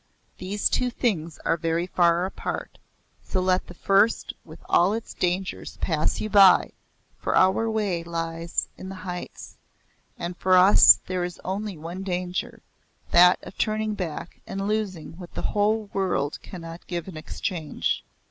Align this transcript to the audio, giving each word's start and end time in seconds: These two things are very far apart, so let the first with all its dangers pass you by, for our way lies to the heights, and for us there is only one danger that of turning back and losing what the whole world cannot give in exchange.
These 0.39 0.67
two 0.67 0.89
things 0.89 1.37
are 1.45 1.57
very 1.57 1.85
far 1.85 2.25
apart, 2.25 2.79
so 3.21 3.39
let 3.39 3.67
the 3.67 3.75
first 3.75 4.33
with 4.43 4.59
all 4.67 4.93
its 4.93 5.13
dangers 5.13 5.77
pass 5.77 6.19
you 6.19 6.27
by, 6.27 6.71
for 7.19 7.35
our 7.37 7.69
way 7.69 8.03
lies 8.03 8.67
to 8.79 8.83
the 8.85 8.95
heights, 8.95 9.57
and 10.17 10.35
for 10.35 10.57
us 10.57 10.99
there 11.05 11.23
is 11.23 11.39
only 11.45 11.77
one 11.77 12.01
danger 12.01 12.63
that 13.11 13.37
of 13.43 13.55
turning 13.59 13.93
back 13.93 14.41
and 14.47 14.67
losing 14.67 15.19
what 15.19 15.35
the 15.35 15.43
whole 15.53 15.87
world 15.93 16.41
cannot 16.41 16.87
give 16.87 17.07
in 17.07 17.15
exchange. 17.15 18.03